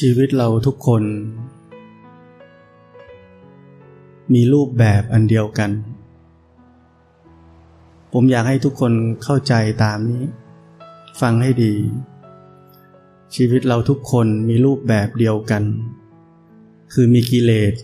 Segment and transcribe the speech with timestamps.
[0.08, 1.02] ีวิตเราทุกคน
[4.32, 5.70] มีรูปแบบอันเดียวกัน
[8.12, 10.24] ผมอยากให้ทุกคนเข้าใจตามนี้
[11.20, 11.74] ฟังให้ดี
[13.34, 15.62] ชีวิตเราทุกคนมีรูปแบบเดียวกัน
[16.92, 17.74] คือมีกิเลส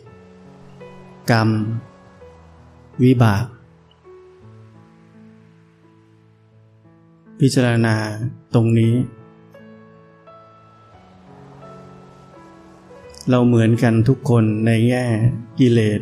[1.30, 1.48] กรรม
[3.02, 3.46] วิบาก
[7.40, 7.96] พิจารณา
[8.54, 8.94] ตรงนี้
[13.30, 15.04] เราเหมือนกันทุกคนในแง่
[15.58, 16.00] กิเลส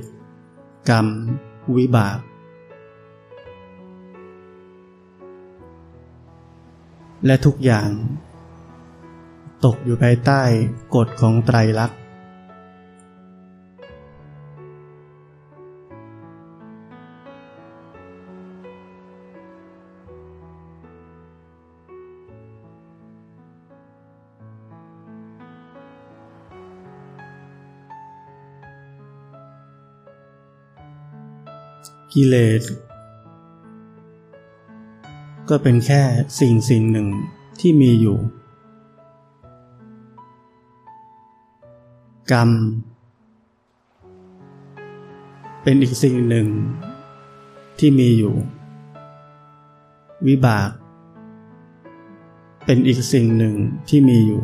[0.91, 1.07] กรรม
[1.77, 2.19] วิบาก
[7.27, 7.91] และทุกอย่าง
[9.65, 10.43] ตกอยู่ภายใต้
[10.95, 11.98] กฎของไตรลักษณ์
[32.21, 32.65] กิเลส
[35.49, 36.03] ก็เป็นแค่
[36.41, 37.09] สิ่งสิ่งหนึ่ง
[37.61, 38.19] ที่มีอยู่
[42.33, 42.51] กรรม
[45.63, 46.47] เป็นอีกสิ่งหนึ่ง
[47.79, 48.35] ที่มีอยู่
[50.27, 50.71] วิบาก
[52.65, 53.55] เป็นอีกสิ่งหนึ่ง
[53.89, 54.43] ที่มีอยู่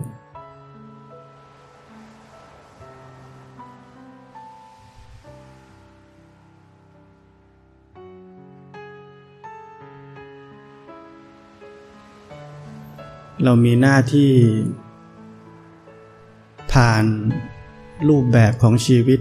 [13.46, 14.30] เรามีหน้าที่
[16.72, 17.04] ผ่าน
[18.08, 19.20] รูปแบบของชีวิต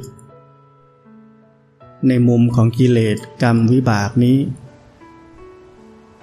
[2.07, 4.38] ในมุมของกิเลสกรรมวิบากนี้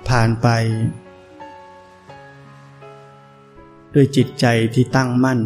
[0.09, 0.49] ผ่านไป
[3.95, 5.39] ด้วยจิตใจที่ตั้งมั่น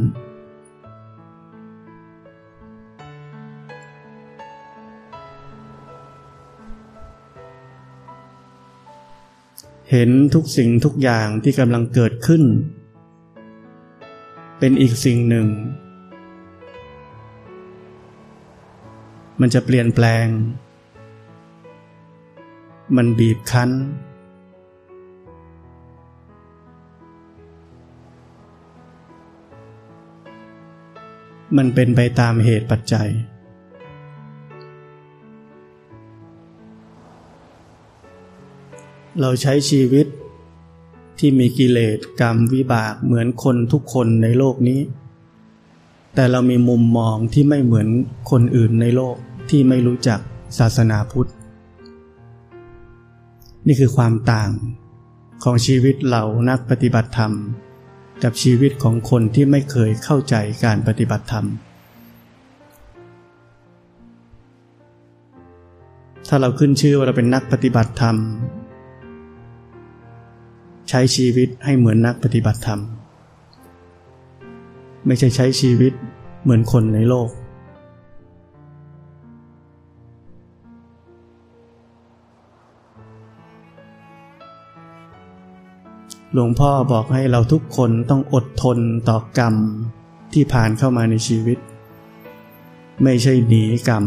[9.97, 12.43] เห็นทุกสิ่งทุกอย่างที่กำลังเกิดขึ้น
[14.59, 15.47] เป็นอีกสิ่งหนึ่ง
[19.41, 20.27] มันจะเปลี่ยนแปลง
[22.97, 23.71] มันบีบคั้น
[31.57, 33.11] มันเป็นไปตามเหตุปัจจัย
[39.21, 40.07] เราใช้ชีวิต
[41.19, 44.81] ที่มีกิเลสกรรมวิบากเหมือนคนทุกคนในโลกนี้
[46.15, 47.89] แต่เรามีมุมมองที่ไม่เหมือน
[48.31, 49.17] คนอื่นในโลก
[49.51, 50.21] ที่ไม่รู้จัก
[50.59, 51.31] ศาสนาพุทธ
[53.67, 54.51] นี่คือความต่าง
[55.45, 57.33] ของชีวิตเหล่านักปฏิบัติธรรม
[58.23, 61.47] กับชีวิตของคนที่ไม่เคยเข้าใจการปฏิบัติธรรม
[66.29, 68.17] ถ้าเราขึ้นชื่อว่าเราเป็นนักปฏิบัติธรรม
[70.89, 72.81] ใช้ชีวิตให้เหมือนนักปฏิบัติธรรม
[75.07, 75.93] ไม่ใช่ใช้ชีวิต
[76.43, 77.31] เหมือนคนในโลก
[86.33, 88.79] หลวงพ่อบอกให้เราทุกคนต้องอดทน
[89.09, 89.55] ต่อกรรม
[90.33, 91.59] ที่ผ่านเข้ามาในชีวิต
[93.03, 94.05] ไม่ใช่หนีกรรม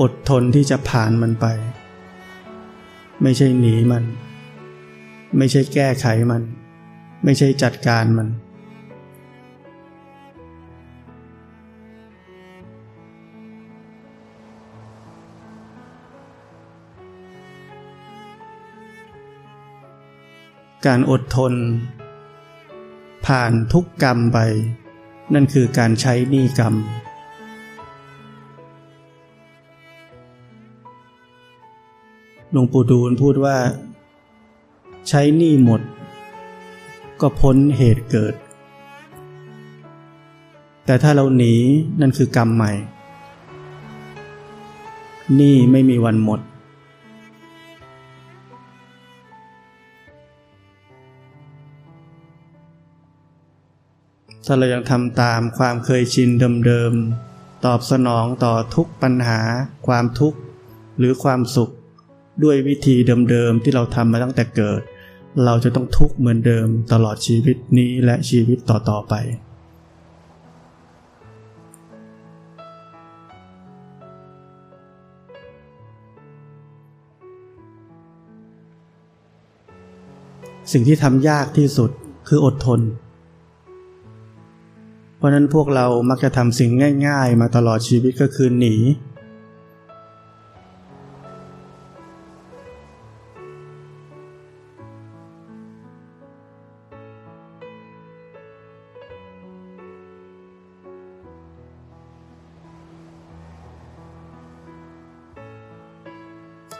[0.00, 1.46] อดทนที่จะผ่านมันไป
[3.22, 4.04] ไม่ใช่หนีมัน
[5.36, 6.42] ไม่ใช่แก้ไขมัน
[7.24, 8.28] ไม่ใช่จัดการมัน
[20.86, 21.54] การอดทน
[23.26, 24.38] ผ่านทุกกรรมไป
[25.34, 26.74] นั่นคือการใช้หนี้กรรม
[32.52, 33.56] หลวงปู่ดูลพูดว่า
[35.08, 35.80] ใช้หนี้หมด
[37.20, 38.34] ก็พ้นเหตุเกิด
[40.84, 41.54] แต่ถ้าเราหนี
[42.00, 42.72] นั่นคือกรรมใหม่
[45.36, 46.40] หนี้ไม่มีวันหมด
[54.46, 56.30] ถ้าเรายังทำตามความเคยชิน
[56.66, 59.40] เดิมๆ ตอบสนองต่อทุกปัญหา
[59.86, 60.38] ความทุกข์
[60.98, 61.70] หรือความสุข
[62.42, 62.94] ด้วยวิธี
[63.30, 64.80] เดิมๆที่เราทำมาตั้งแต่เกิด
[65.44, 69.14] เราจะต้องทุกข์เหมือนเดิมตลอดชีวิตนี้และชีวิตต่อๆไป
[80.72, 81.90] สิ่งที่ทำยากที่สุด
[82.28, 82.80] คืออดทน
[85.16, 86.70] เพราะนั้นพวกเรามักจะทำสิ่ง
[87.06, 88.74] ง่าย ๆ มาตลอดชีวิตก็คือหนี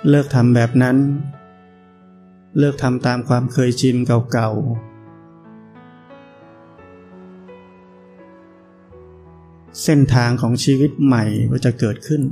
[0.06, 0.96] เลิกทำแบบนั้น
[2.58, 3.96] เลิกทำตามความเคยชิน
[4.32, 4.88] เก่าๆ
[9.82, 12.22] เส้นทางของชีวิตใหม่ก็จะเกิดขึ้น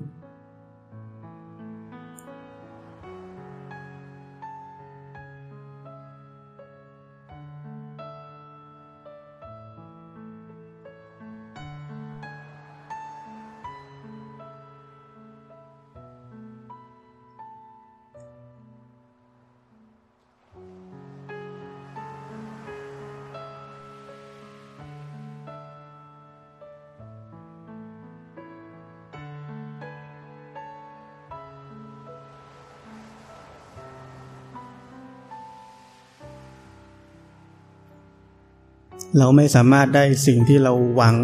[39.19, 41.17] เราไม่สามารถได้สิ่งที่เราหวัง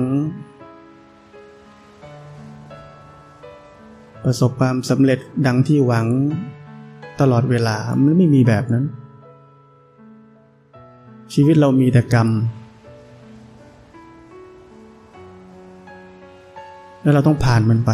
[4.25, 6.07] ประสบความสำเร็จดังที่หวัง
[7.21, 8.85] ตลอดเวลา มันไม่มีแบบนั้น
[11.35, 12.29] ชีวิตเรามีแต่กรรม
[17.03, 17.93] แล้วเราต้องผ่านมันไป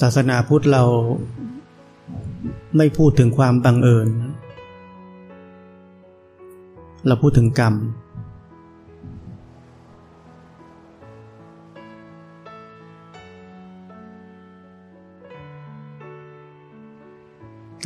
[0.00, 0.84] ศาสนาพุทธเรา
[2.76, 4.08] ไม่พูดถึงความบังเอิญ
[7.06, 7.74] เราพูดถึงกรรม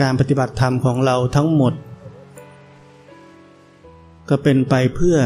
[0.00, 1.75] การปฏิบัติธรรมของเราทั้งหมด
[4.28, 5.17] ก็เป็นไปเพื่อ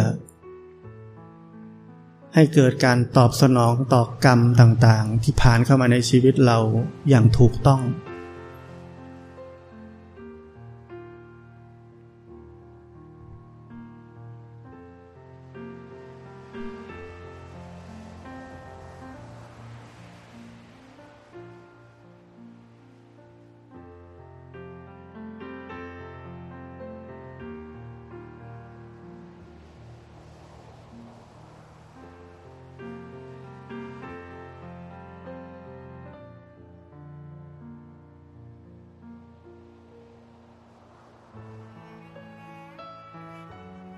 [2.35, 6.59] ให้เกิดการตอบสนองต่อกรรมต่างๆ ที่ผ่านเข้ามาในชีวิตเรา
[7.09, 7.81] อย่างถูกต้อง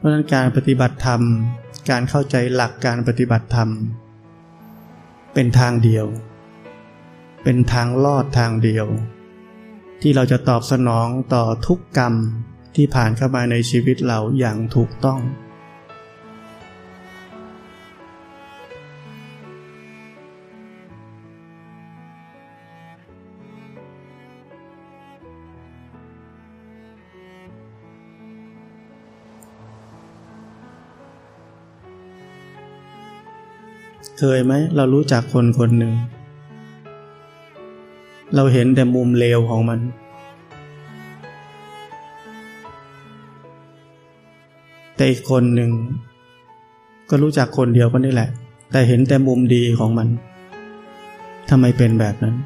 [0.01, 1.23] เพราะนั้นการปฏิบัติธรรม
[1.91, 3.69] การเข้าใจหลักการปฏิบัติธรรม
[5.35, 6.07] เป็นทางเดียว
[7.45, 8.87] เป็นทางลอดทางเดียว
[10.01, 12.15] ที่เราจะตอบสนองต่อทุกกรรม
[12.77, 15.19] ที่ผ่านเข้ามาในชีวิตเราอย่างถูกต้อง
[34.23, 35.93] เคยไหมเรารู้จักคนคนหนึ่ง
[38.35, 39.81] เราเห็นแต่มุมเลวของมัน
[44.95, 45.71] แต่อีกคนหนึ่ง
[47.11, 48.31] ก็รู้จักคนเดียวกันนี่แหละ
[48.73, 50.09] แต่เห็นแต่มุมดีของมัน
[51.51, 52.37] ทำไมเป็นแบบนั้น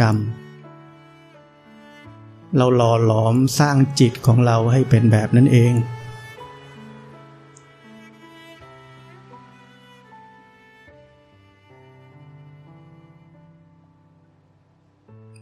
[0.00, 0.16] กรรม
[2.56, 5.72] เราหล่อหลอมสร้างจิตของเราให้เป็นแบบนั้นเอง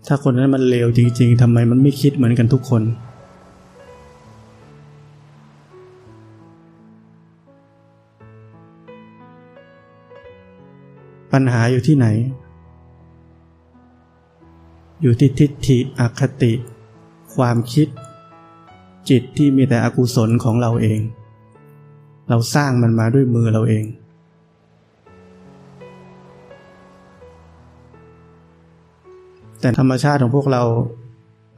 [0.07, 2.83] ถ้าคนนั้นมันเลวจริง ๆทำไมมันไม่คิดเหมือนกันทุกคน
[11.33, 12.07] ปัญหาอยู่ที่ไหน
[15.03, 16.53] อยู่ที่ทิฏฐิอคติ
[17.35, 17.89] ความคิด
[19.09, 21.01] จิตที่มีแต่อกุศลของเราเอง
[22.29, 23.85] เราสร้างมันมาด้วยมือเราเอง
[29.63, 30.63] แต่ธรรมชาติของพวกเรา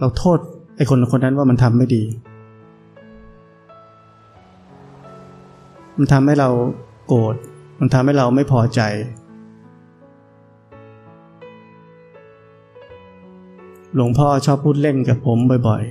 [0.01, 0.39] เราโทษ
[0.77, 2.03] ไอ้คนคนนั้นว่ามันทำไม่ดี
[5.99, 6.49] มันทำให้เรา
[7.07, 7.35] โกรธ
[7.81, 8.81] มันทำให้เราไม่พอใจ
[13.95, 15.83] หลวงพ่อชอบพูดเล่นกับผมบ่อย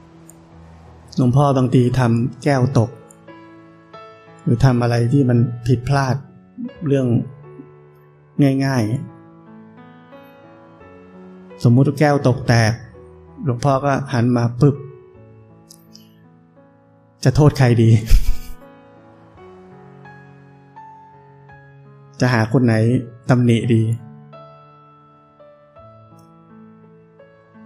[0.00, 2.90] ๆ หลวงพ่อบางทีทำแก้วตก
[4.42, 6.16] หรือทำอะไรที่มันผิดพลาด
[6.86, 7.06] เรื่อง
[8.64, 9.15] ง่าย ๆ
[11.64, 12.72] สมมุติแก้วตกแตก
[13.44, 14.76] หลวงพ่อก็หันมาปึ๊บ
[17.24, 17.90] จะโทษใครดี
[22.20, 22.74] จะหาคนไหน
[23.28, 23.82] ตำหนิดี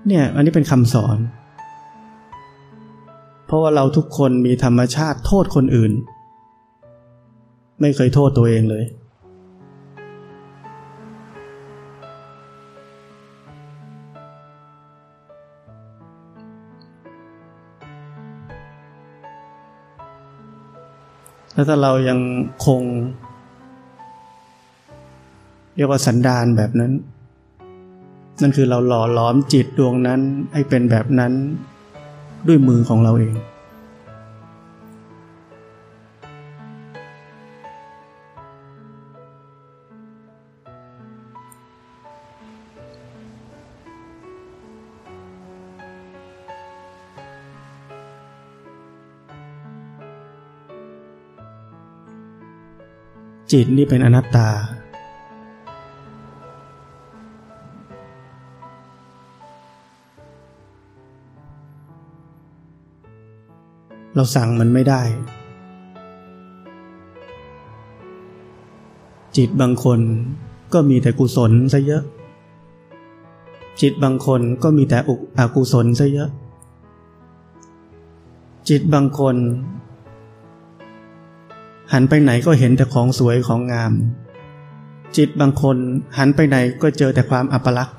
[0.07, 1.19] เนี่ย อันนี้เป็นคำสอน
[3.47, 5.93] เพราะว่าเราทุกคนมีธรรมชาติโทษคนอื่น
[7.81, 8.85] ไม่เคยโทษตัวเองเลย
[21.61, 22.21] แล้วถ้าเรายัง
[22.67, 22.83] คง
[25.77, 26.93] เรียกว่าสันดานแบบนั้น
[28.41, 30.21] นั่นคือเราหล่อหลอมจิตดวงนั้น
[30.55, 31.33] ให้เป็นแบบนั้น
[32.49, 33.35] ด้วยมือของเราเอง
[53.55, 54.49] จิตนี่เป็นอนัตตา
[64.15, 65.03] เราสั่งมันไม่ได้
[69.37, 70.01] จิตบางคน
[70.73, 72.03] ก็มีแต่กุศลซะเยอะ
[73.81, 74.99] จิตบางคนก็มีแต่
[75.39, 76.31] อกุศลซะเยอะ
[78.69, 79.37] จิตบางคน
[81.93, 83.93] หันไปไหนก็เห็นแต่ของสวยของงาม
[85.17, 85.77] จิตบางคน
[86.19, 87.97] หันไปไหนก็เจอแต่ความอัปลักษณ์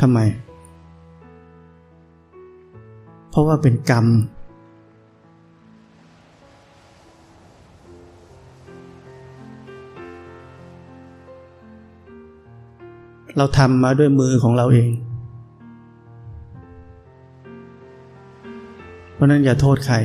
[0.00, 0.18] ทำไม
[3.30, 4.06] เพราะว่าเป็นกรรม
[13.36, 14.90] เราทำมาด้วยมือของเราเอง
[19.14, 19.96] เพราะนั้นอย่าโทษใคร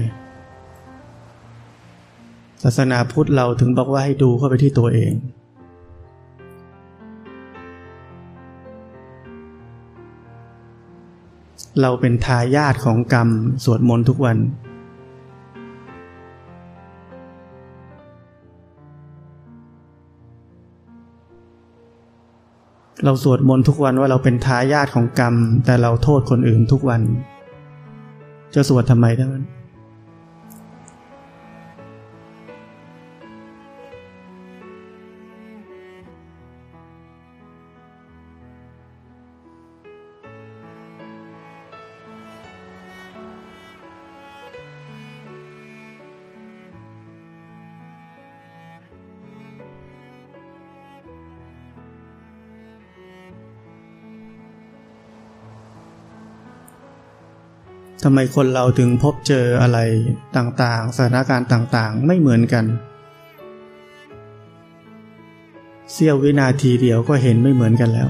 [2.63, 5.13] ศาสนาพุทธเราถึงบอกว่าให้ดูเข้าไปที่ตัวเอง
[11.82, 13.30] เราเป็นทายาทของกรรม
[13.63, 14.38] สวดมนต์ทุกวัน
[23.06, 25.36] เราสวดมนต์ทุกวันว่าเราเป็นทายาทของกรรม
[25.66, 27.01] แต่เราโทษคนอื่นทุกวัน
[28.54, 59.80] จะสวดทำไมทั้งนั้นำไมคนเราถึงพบเจออะไร
[60.38, 62.66] ต่างๆ สถานการณ์ต่างๆ ไม่เหมือนกัน
[65.92, 68.10] เสี้ยววินาทีเดียวก็เห็นไม่เหมือนกันแล้ว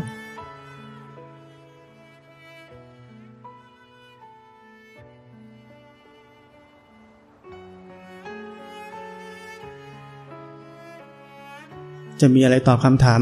[12.21, 13.21] จะมีอะไรตอบคำถาม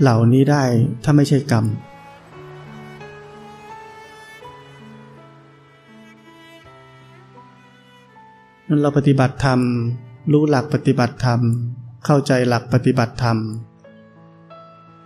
[0.00, 0.64] เหล่านี้ได้
[1.04, 1.64] ถ้าไม่ใช่กรรม
[8.68, 9.60] นั้นเราปฏิบัติธรรม
[10.32, 11.40] รู้หลักปฏิบัติธรรม
[12.04, 13.38] เข้าใจหลักปฏิบัติธรรม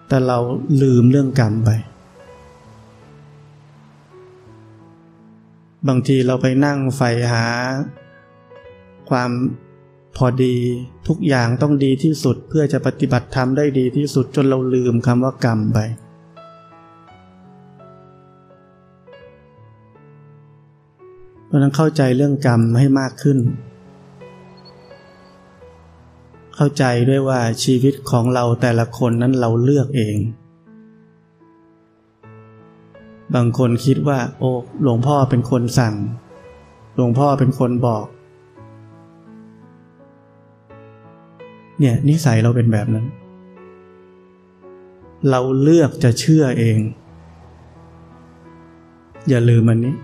[0.09, 0.39] แต่เรา
[0.83, 1.71] ลืมเรื่องกรรมไป
[5.89, 7.47] บางทีเราไปนั่งใฝ่หา
[9.11, 9.31] ความ
[10.17, 10.57] พอดี
[11.09, 15.79] ทุกอย่างต้องดีที่สุดเพื่อจะปฏิบัติธรรมได้ดีที่สุดจนเราลืมคำว่ากรรมไป
[21.49, 23.39] เพราะนั้นเข้าใจเรื่องกรรมให้มากขึ้น
[26.57, 30.17] เข้าใจด้วยว่าชีวิตของเราแต่ละคนนั้นเราเลือกเอง
[33.35, 34.51] บางคนคิดว่า โอ้
[34.83, 35.95] หลวงพ่อเป็นคนสั่ง
[36.95, 38.07] หลวงพ่อเป็นคนบอก
[41.81, 43.07] เนี่ยนิสัยเราเป็นแบบนั้น
[45.31, 46.79] เราเลือกจะเชื่อเอง
[49.29, 49.95] อย่าลืมมันนี้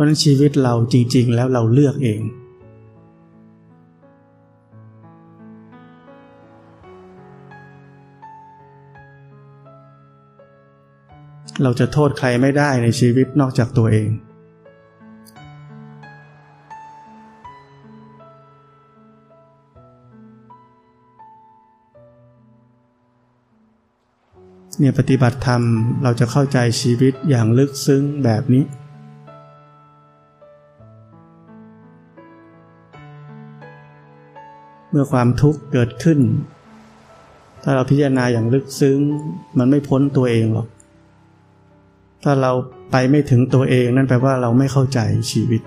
[0.00, 2.20] พราะนั้นชีวิตเราจริง ๆ แล้วเราเลือกเอง
[11.62, 14.08] เราจะโทษใครไม่ได้ในชีวิตนอกจากตัวเอง
[24.78, 25.62] เนี่ยปฏิบัติธรรม
[26.02, 28.64] เราจะเข้าใจชีวิตอย่างลึกซึ้งแบบนี้
[34.90, 36.18] เมื่อความทุกข์เกิดขึ้น
[37.62, 38.98] ถ้าเราพิจารณาอย่างลึกซึ้ง
[39.58, 40.68] มันไม่พ้นตัวเองหรอก
[42.24, 42.52] ถ้าเรา
[42.90, 44.98] ไปไม่ถึงตัวเองนั่นแปลว่าเราไม่เข้าใจ
[45.32, 45.62] ชีวิต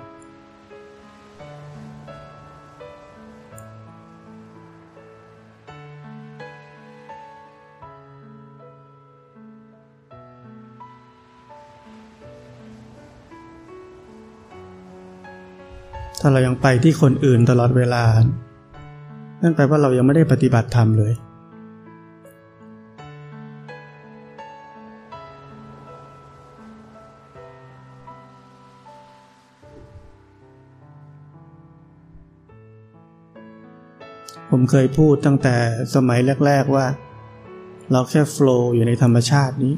[16.24, 18.04] ถ้าเรายังไปที่คนอื่นตลอดเวลา
[19.44, 21.14] นั่นแปลว่าเรายังไม่ได้ปฏิบัติธรรมเลย
[34.50, 35.56] ผมเคยพูดตั้งแต่
[35.96, 36.86] สมัยแรก ๆว่า
[37.92, 39.76] เราแค่โฟล์อยู่ในธรรมชาตินี้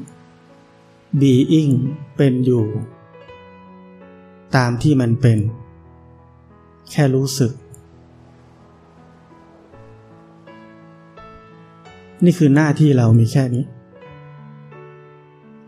[1.22, 1.74] being
[2.18, 2.66] เป็นอยู่
[4.56, 5.40] ตามที่มันเป็น
[6.92, 7.52] แค่รู้สึก
[12.26, 13.64] นี่คือหน้าที่เรามีแค่นี้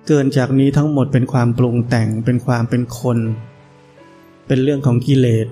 [0.07, 3.17] เกินจากนี้ทั้งหมดเป็นความปรุงแต่งเป็นความเป็นคน
[4.47, 5.47] เป็นเรื่องของกิเลส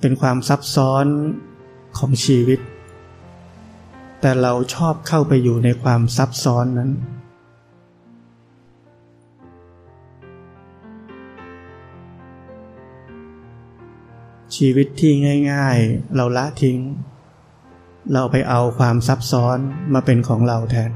[0.00, 1.06] เป็นความซับซ้อน
[1.98, 2.60] ของชีวิต
[4.20, 6.90] แต่เราชอบเข้าไปอยู่ในความซับซ้อนนั้น
[14.56, 15.12] ชีวิตที่
[15.52, 16.78] ง่าย ๆ เราละทิ้ง
[18.12, 19.58] เราไปเอาความซับซ้อน
[19.94, 20.90] มาเป็นของเราแทน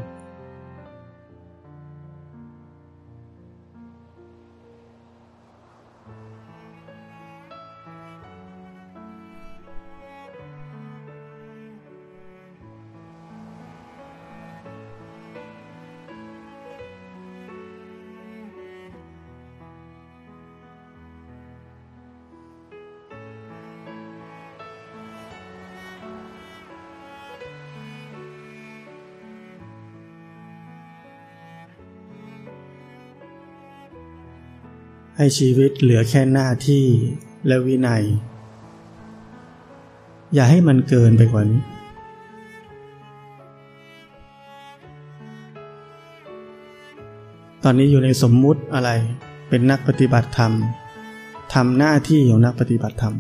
[35.23, 36.85] ให้ชีวิตเหลือแค่หน้าที่
[37.47, 38.05] และวินัย
[40.35, 41.63] อย่าให้มันเกินไปกว่านี้
[47.63, 48.91] ตอนนี้อยู่ในสมมุติอะไร
[49.49, 50.53] เป็นนักปฏิบัติธรรม
[51.55, 53.15] ทำหน้าที่ของนักปฏิบัติธรรม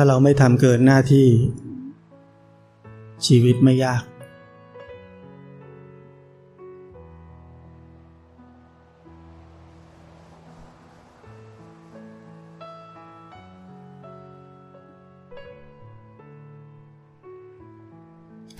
[0.00, 1.26] ถ้าเราไม่ทำเกินหน้าที่
[3.26, 4.02] ชีวิตไม่ยาก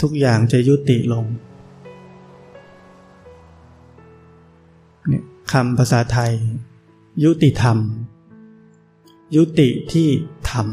[0.03, 1.24] ทุกอย่างจะยุติลง
[5.09, 6.33] เนี่ยคำภาษาไทย
[7.24, 7.79] ยุติธรรม
[9.37, 10.09] ยุติที่
[10.51, 10.68] ธรรม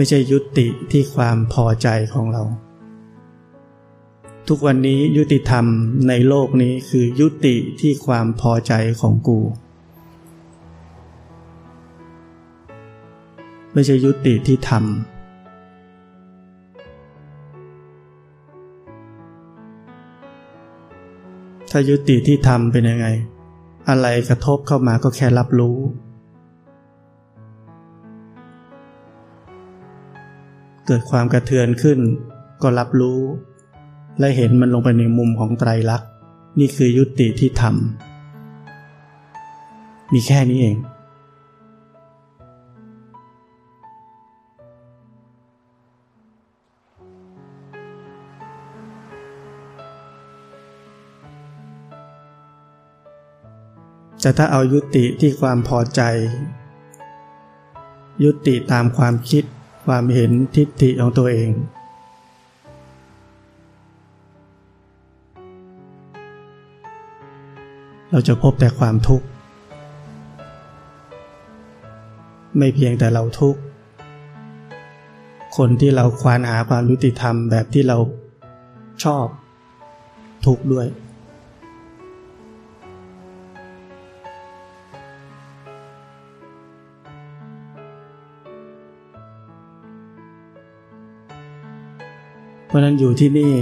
[0.00, 2.42] ม่ใช่ยุติที่ความพอใจของเรา
[4.48, 5.64] ทุกวันนี้ยุติธรรม
[6.08, 9.40] ในโลกนี้คือยุติที่ความพอใจของกู
[13.72, 14.84] ไม่ใช่ยุติที่ธรรม
[21.70, 23.06] ถ้ายุติที่ธรรมเป็นยังไง
[23.88, 25.78] อะไรกระทบเข้ามาก็แค่รับรู้
[30.90, 31.98] เกิดความกระเทือนขึ้น
[32.62, 33.20] ก็รับรู้
[34.18, 36.08] และเห็นมันลงไปในมุมของไตรลักษณ์
[36.58, 40.76] นี่คือยุติที่ทำมีแค่นี้เอง
[54.20, 56.00] แต่ถ้าเอายุติที่ความพอใจ
[58.24, 59.44] ยุติตามความคิด
[59.92, 61.50] ความเห็นทิฏฐิของตัวเอง
[68.10, 69.26] เราจะพบแต่ความทุกข์
[72.58, 73.60] ไม่เพียงแต่เราทุกข์
[75.56, 77.98] คนที่เราควานหาความยุติธรรมแบบที่เรา
[79.04, 79.26] ชอบ
[80.46, 80.86] ทุกข์ด้วย
[92.68, 93.54] เพราะนั้นอยู่ที่นี่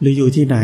[0.00, 0.58] หรืออยู่ที่ไหน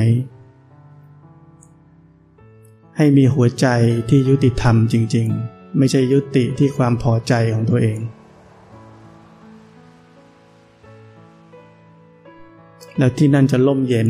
[2.97, 3.67] ให้มีหัวใจ
[4.09, 7.99] ที่ยุติธรรมจริง ๆ ไม่ใช่ยุติที่ความพอใจของตัวเอง
[12.99, 14.09] แล้วที่นั่นจะล่มเย็น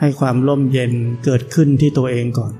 [0.00, 0.92] ให้ความร่มเย็น
[1.24, 2.52] เกิดขึ้นที่ตัวเองก่อน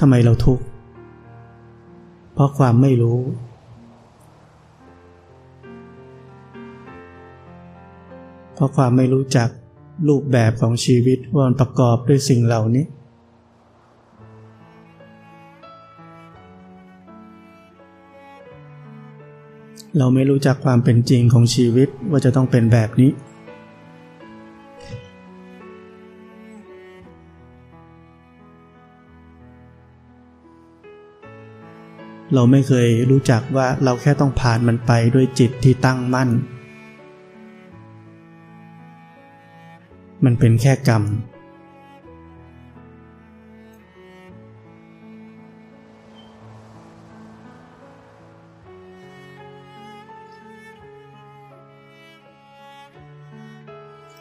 [0.00, 0.64] ทำไมเราทุกข์
[2.34, 3.18] เพราะความไม่รู้
[8.54, 9.48] เพราะความไม่รู้จัก
[10.08, 12.84] รูปแบบของชีวิตว่ามันประกอบด้วยสิ่งเหล่านี้
[19.98, 23.10] เราไม่รู้จักความเป็นจริงของชีวิตว่าจะต้องเป็นแบบนี้
[32.34, 36.30] เราไม่เคยรู้จักว่าเราแค่ต้องผ่านมันไปด้วยจิตที่ตั้งมั่น
[40.24, 41.04] มันเป็นแค่กรรม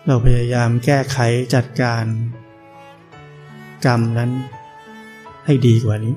[0.07, 1.17] เราพยายามแก้ไข
[1.55, 2.05] จัดการ
[3.85, 4.31] กรรมนั้น
[5.45, 6.15] ให้ดีกว่านี้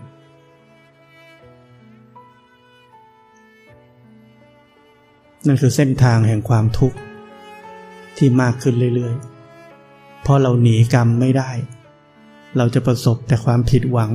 [5.47, 6.97] นั่นคือเส้นทางแห่งความทุกข์
[8.17, 11.51] ที่มากขึ้นเรื่อยๆ เพราะเราหนีกรรมไม่ได้
[12.57, 14.11] เราจะประสบแต่ความผิดหวัง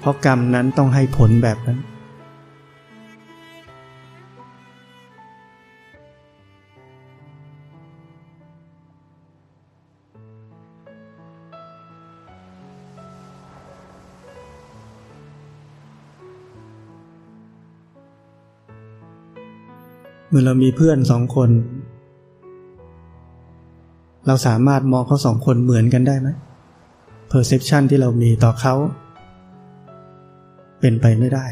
[0.00, 1.78] เพราะกรรมนั้นต้องให้ผลแบบนั้น
[20.28, 21.50] เมื่อเรามีเพื่อนสองคน
[24.26, 26.28] เราสามารถมองเขาสองคนเหมือนกันได้ไหม
[27.30, 28.74] perception ที่เรามีต่อเขา
[30.80, 31.46] เป็นไปไม่ได้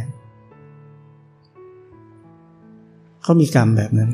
[3.23, 4.11] เขามีกรรมแบบนั้น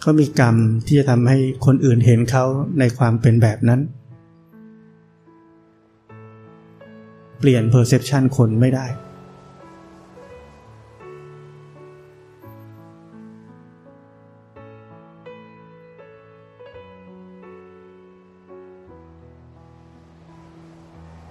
[0.00, 2.44] เขามีกรรมที่จะทำให้คนอื่นเห็นเขา
[2.78, 3.80] ในความเป็นแบบนั้น
[7.38, 8.86] เปลี่ยน perception คนไม่ได้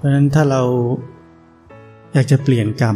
[0.06, 0.62] ราะฉะนั้นถ้าเรา
[2.14, 2.96] อยากจะเปลี่ยนกรรม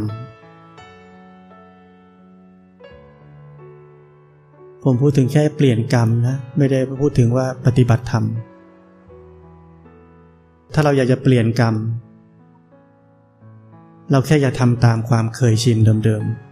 [4.83, 8.25] ผมพูดถึงแค่เปลี่ยนกรรมนะ ไม่ได้พูดถึงว่าปฏิบัติธรรม
[10.73, 11.75] ถ้าเราอยากจะเปลี่ยนกรรม
[14.11, 16.48] เราแค่อย่าทำตามความเคยชินเดิมๆ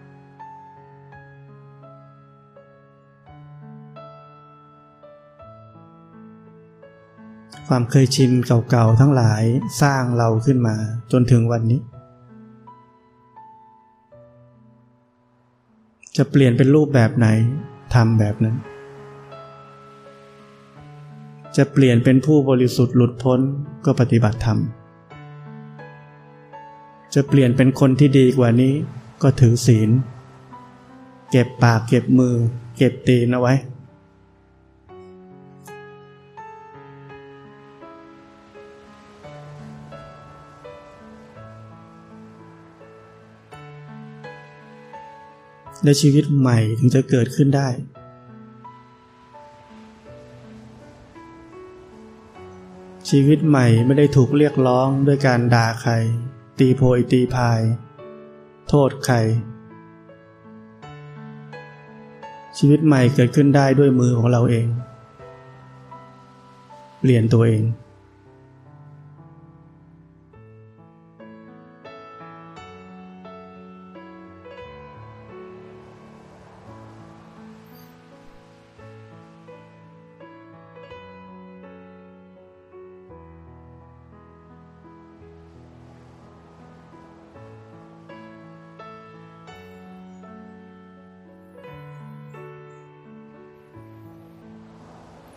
[7.68, 9.44] ความเคยชินเก่าๆทั้งหลาย
[9.82, 10.76] สร้างเราขึ้นมา
[11.12, 11.82] จนถึงวันนี้
[16.18, 17.28] จะเปลี่ยนเป็นรูปแบบไหน
[17.94, 18.56] ทำแบบนั้น
[21.58, 23.40] จะเปลี่ยนเป็นผู้บริสุทธิ์หลุดพ้น
[23.86, 24.60] ก็ปฏิบัติธรรม
[27.14, 28.74] จะเปลี่ยนเป็นคนที่ดีกว่านี้
[29.24, 29.90] ก็ถือศีล
[31.32, 32.36] เก็บปากเก็บมือ
[32.78, 33.54] เก็บตีนเอาไว้
[45.88, 47.70] และชีวิตใหม่ถึงจะเกิดขึ้นได้
[53.10, 55.94] ชีวิตใหม่ไม่ได้ถูกเรียกร้องด้วยการด่าใคร
[56.60, 57.62] ตีโพยตีพาย
[58.70, 59.16] โทษใคร
[62.58, 64.68] ชีวิตใหม่เกิดขึ้นได้ด้วยมือของเราเอง
[67.00, 67.64] เปลี่ยนตัวเอง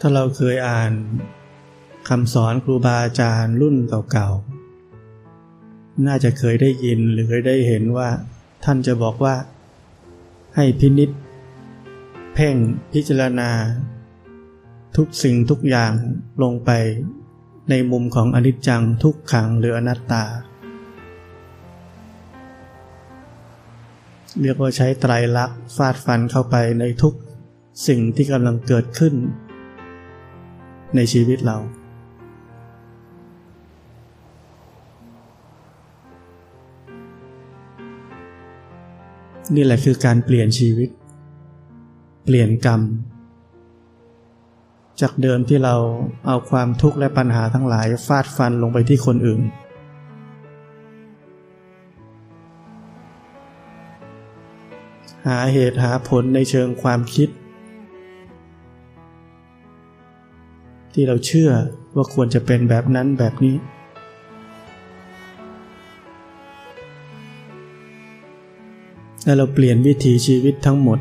[0.02, 0.92] ถ้าเราเคยอ่าน
[2.08, 3.76] คำสอนครูบาอาจารย์รุ่น
[4.12, 8.08] เก่าๆ น่าจะเคยได้ยินหรือเคยได้เห็นว่า
[8.64, 9.34] ท่านจะบอกว่า
[10.56, 11.10] ให้พินิษ
[12.34, 12.56] เพ่ง
[12.92, 13.50] พิจารณา
[14.96, 15.92] ทุกสิ่งทุกอย่าง
[16.42, 16.70] ลงไป
[17.70, 20.24] ในมุมของอนิจจังทุกขังหรืออนัตตา
[24.40, 27.14] เรียกว่าใช้ไตรลักษณ์ฟาดฟันเข้าไปในทุก
[27.86, 29.14] สิ่งที่กำลังเกิดขึ้น
[30.96, 31.58] ในชีวิตเรา
[39.54, 40.88] นี่แหละคือการเปลี่ยนชีวิต
[42.24, 42.80] เปลี่ยนกรรม
[45.00, 45.74] จากเดิมที่เรา
[46.26, 49.40] เอาความทุกข์และปัญหาทั้งหลายฟาดฟันลงไปที่คนอื่น
[55.26, 57.28] หาเหตุหาผลในเชิงความคิด
[60.92, 61.50] ที่เราเชื่อ
[61.94, 63.56] ว่าควรจะเป็นแบบนั้นแบบนี้
[69.24, 70.98] และเราเปลี่ยนวิถีชีวิตทั้งหมด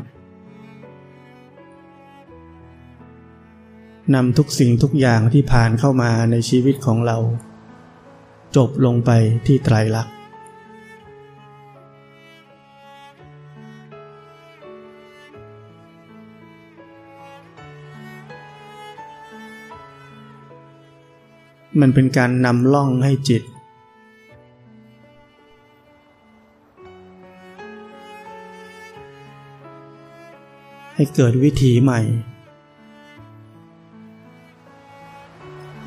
[4.14, 7.18] นำทุกสิ่งทุกอย่างที่ผ่านเข้ามาในชีวิตของเรา
[8.56, 9.10] จบลงไป
[9.46, 10.19] ที่ไตรลักษณ์
[21.78, 23.42] มันเป็นการนำล่องให้จิต
[30.94, 32.00] ให้เกิดวิถีใหม่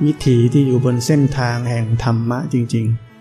[0.05, 3.13] วิถีที่อยู่บนเส้นทางแห่งธรรมะจริง ๆ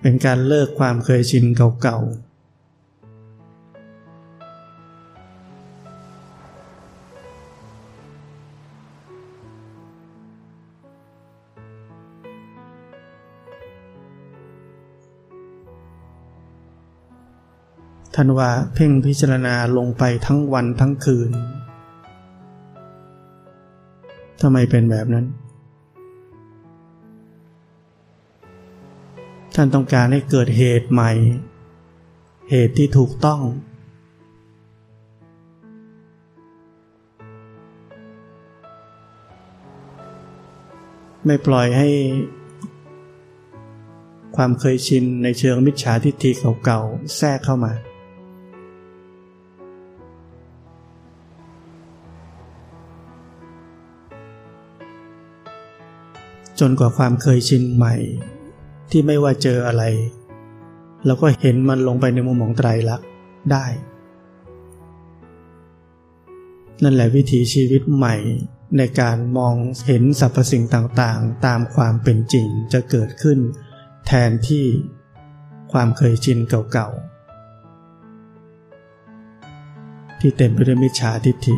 [0.00, 1.44] เป็นการเลิกความเคยชิน
[1.82, 2.31] เก่าๆ
[18.14, 21.30] ท่านว่าเพ่งพิจารณาลงไปทั้งวันทั้งคืน
[24.40, 25.26] ทำไมเป็นแบบนั้น
[29.54, 31.12] ท่านต้องการให้เกิดเหตุใหม่
[32.50, 33.40] เหตุที่ถูกต้อง
[41.26, 41.90] ไม่ปล่อยให้
[44.36, 46.30] ความเคยชินในเชิงมิจฉาทิฏฐิ
[46.64, 47.72] เก่าๆ แทรกเข้ามา
[56.64, 57.94] จนกว่าความเคยชินใหม่
[58.90, 59.82] ที่ไม่ว่าเจออะไร
[61.06, 63.08] เราก็เห็นมันลงไปในมุมของไตรลักษณ์
[63.52, 63.66] ได้
[66.82, 68.16] นั่นแหละวิถีชีวิตใหม่
[68.78, 69.54] ในการมอง
[69.86, 73.38] เห็นสรรพสิ่งต่างๆ ตามความเป็นจริงจะเกิดขึ้น
[74.06, 74.66] แทนที่
[75.72, 81.56] ความเคยชินเก่าๆ ที่เต็มไปด้วยมิจฉาทิฏฐิ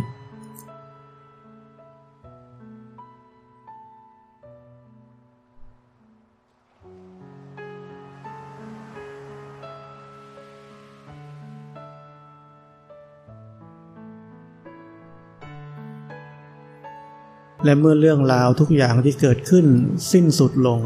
[17.64, 19.66] และเมื่อเรื่องราวทุกอย่างที่เกิดขึ้น
[20.12, 20.80] สิ้นสุดลง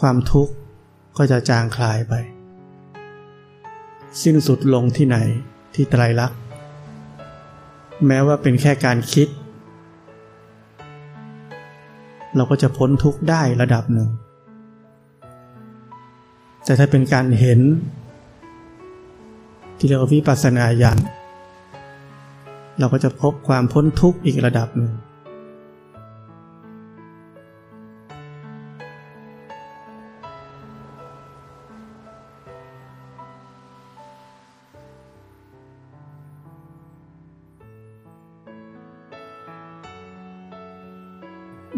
[0.00, 0.54] ความทุกข์
[1.16, 2.14] ก็จะจางคลายไป
[4.22, 5.18] สิ้นสุดลงที่ไหน
[5.74, 6.38] ที่ไตรลักษณ์
[8.06, 9.28] แม้ว่าเป็นแค่การคิด
[12.36, 14.08] เราก็จะพ้นทุกข์ได้ระดับหนึ่ง
[16.64, 17.60] แต่ถ้าเป็นการเห็น
[19.78, 20.98] ที่เรียกว่าวิปัสสนาญาณ
[22.80, 24.92] เราก็จะพบความพ้นทุกข์อีกระดับหนึ่ง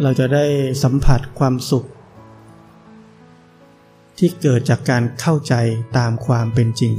[0.02, 0.44] เราจะได้
[0.82, 1.84] สัมผัสความสุข
[4.18, 5.54] ที่เกิดจากการเข้าใจ
[5.98, 6.94] ตามความเป็นจริง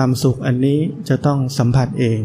[0.00, 0.78] ความสุขอันนี้
[1.08, 2.20] จะต้องสัมผัสเอง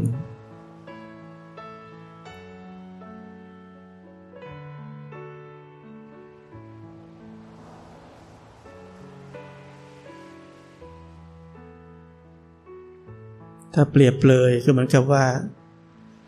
[13.73, 15.25] ถ้าเปรียบเลยคือเหมือนกับว่า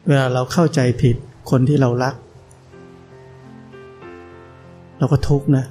[0.07, 1.15] เวลาเราเข้าใจผิด
[1.49, 2.15] คนที่เรารัก
[4.97, 5.65] เราก็ทุกข์นะ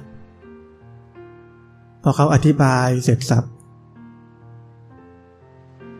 [2.03, 3.43] พอเขาอธิบายเสร็จสับ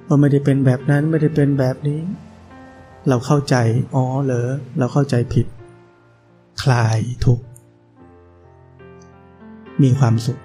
[0.08, 2.00] ว่าไม่ได้เป็นแบบนั้นไม่ได้เป็นแบบนี้
[3.10, 3.56] เราเข้าใจ
[3.96, 5.46] อ๋อเหรอเราเข้าใจผิด
[6.64, 7.46] คลายทุกข์
[9.82, 10.40] มีความสุข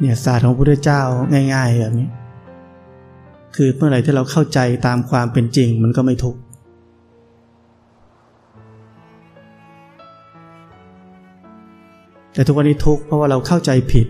[0.00, 1.02] เนี่ยศาสตร์ของพระพุทธเจ้า
[1.54, 2.08] ง่ายๆแบบนี้
[3.56, 6.40] คือเมื่อไหร่ที่เราเข้าใจตามความเป็นจริงมันก็ไม่ทุกข์
[12.38, 14.06] แต่ทุกวันนี้ทุกเพราะว่าเราเข้าใจผิด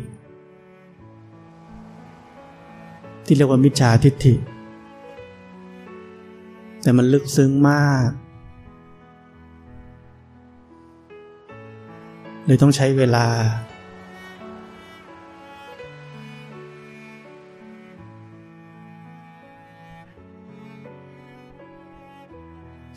[3.26, 4.34] ที่เรียกว่ามิจฉาทิฏฐิ
[6.82, 8.08] แต่มันลึกซึ้งมาก
[12.46, 13.26] เลยต้องใช้เวลา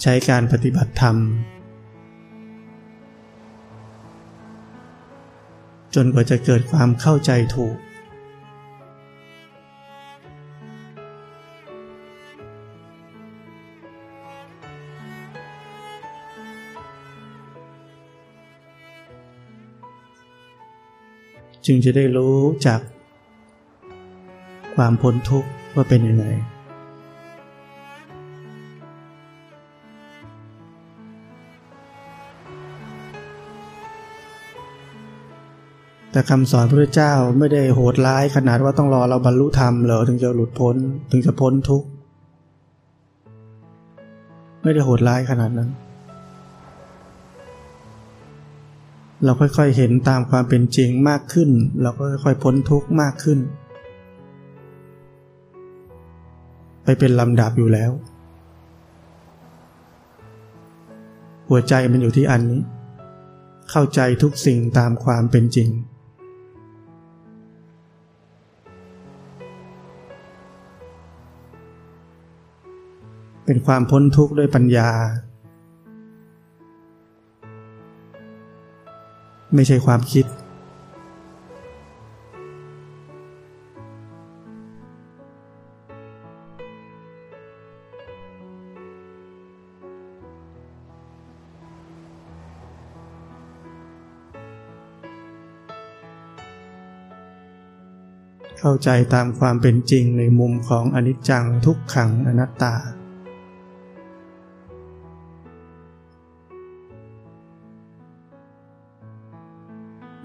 [0.01, 1.17] ใช้การปฏิบัติธรรม
[5.95, 7.77] จนกว่าจะเกิดความเข้าใจถูก
[21.65, 22.81] จึงจะได้รู้จาก
[24.75, 26.25] ความพ้นทุกข์ว่าเป็นยังไง
[36.21, 40.75] แต่คำสอนพระเจ้าไม่ได้โหดร้ายขนาดว่าต้องรอเราบรรลุธรรมเหรอถึงจะหลุดพ้น
[41.11, 41.87] ถึงจะพ้นทุกข์
[44.63, 45.69] ไม่ได้โหดร้ายขนาดนั้น
[49.23, 51.49] เราค่อยๆเห็นตามความเป็นจริงมากขึ้น
[51.81, 53.39] เราก็ค่อยๆพ้นทุกข์มากขึ้น
[56.83, 57.91] ไปเป็นลำดับอยู่แล้ว
[61.49, 62.61] หัวใจมันอยู่ที่อันนี้
[63.71, 65.71] เข้าใจทุกสิ่งตามความเป็นจริง
[73.45, 74.89] เป็นความพ้นทุกข์ด้วยปัญญา
[79.55, 80.25] ไม่ใช่ความคิด
[98.63, 102.75] เข้าใจตามความเป็นจริงในมุมของอนิจจังทุกขังอนัตตา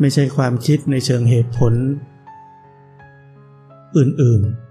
[0.00, 1.72] ไม่ใช่ความคิดในเชิงเหตุผล
[3.96, 4.65] อื่นๆ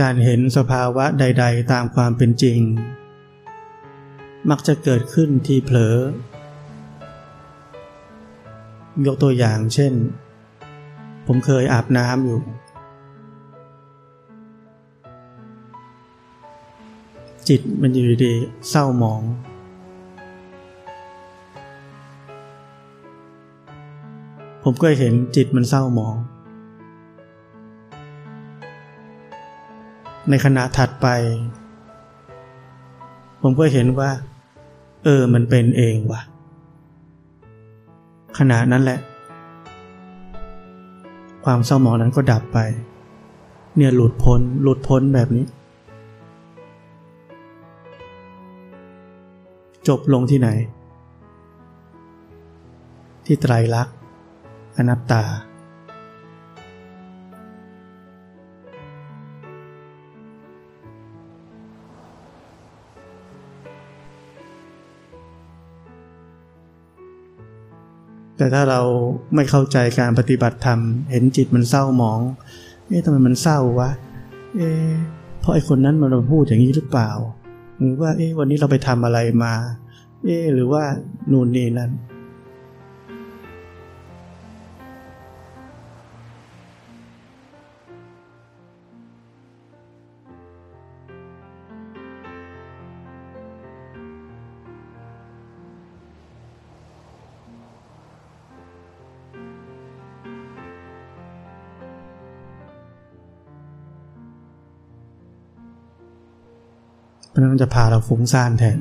[0.00, 2.58] การเห็นสภาวะใด ๆ ตามความเป็นจริง
[4.50, 5.96] มักจะเกิดขึ้นที่เผลอ
[9.06, 9.92] ยกตัวอย่างเช่น
[11.26, 12.40] ผมเคยอาบน้ำอยู่
[17.48, 18.34] จิตมันอยู่ดี
[18.70, 19.22] เศร้าหมอง
[24.62, 26.16] ผมก็เห็นจิตมันเศร้าหมอง
[30.30, 31.06] ในขณะถัดไป
[33.42, 34.10] ผมก็เห็นว่า
[35.04, 36.22] เออมันเป็นเองว่ะ
[38.38, 38.98] ขณะนั้นแหละ
[41.44, 42.58] ความเศร้าหมองนั้นก็ดับไป
[43.76, 45.44] เนี่ยหลุดพ้นหลุดพ้นแบบนี้
[49.88, 50.48] จบลงที่ไหน
[53.26, 53.94] ที่ไตรลักษณ์
[54.76, 55.22] อนัตตา
[68.38, 68.80] แต่ถ้าเรา
[69.34, 70.80] ไม่เข้าใจการปฏิบัติธรรม
[71.10, 72.20] เห็นจิตมันเศร้าหมอง
[72.86, 73.90] เอ๊ะทำไมมันเศร้าวะ
[74.56, 74.92] เอ๊ะ
[75.40, 77.10] เพราะไอ้คนนั้นมันมาพูดอย่างนี้หรือเปล่า
[77.78, 79.52] หรือว่า เอ๊ะวันนี้เราไปทำอะไรมา
[80.24, 80.82] เอ๊ะหรือว่า
[81.30, 81.90] นู่นนี่นั่น
[107.28, 108.78] เพราะนั้นมันจะพาเราฟุ้งซ่านแทน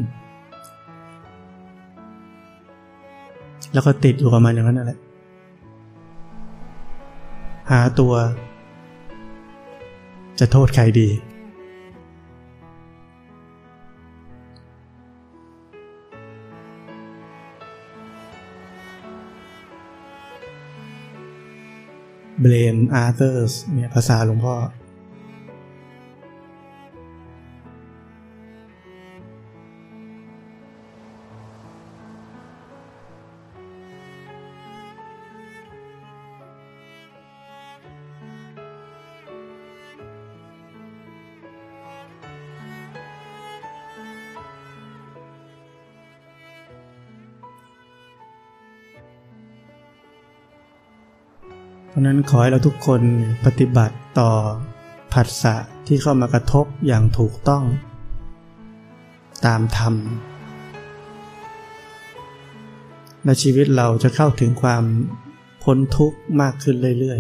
[3.74, 5.00] แล้วก็ติดอยู่กับมันอย่างนั้นนั่นแหละ
[7.72, 8.14] หาตัว
[10.40, 11.10] จะโทษใครดี
[22.44, 24.56] blame others เนี่ยภาษาหลวงพ่อ
[52.18, 53.02] นั้นขอให้เราทุกคน
[53.46, 54.32] ปฏิบัติต่อ
[55.14, 55.56] ผัสสะ
[55.88, 57.64] ที่เข้ามากระทบอย่างถูกต้อง
[59.46, 59.94] ตามธรรม
[63.24, 64.84] และชีวิตเราจะเข้าถึงความ
[65.64, 67.20] พ้นทุกข์มากขึ้นเรื่อย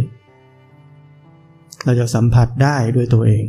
[0.87, 3.43] ๆ เราจะสัมผัสได้ด้วยตัวเอง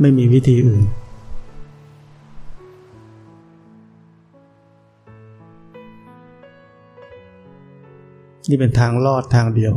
[0.00, 0.84] ไม่มีวิธีอื่น
[8.48, 9.74] นี่เป็นทางลอดทางเดียว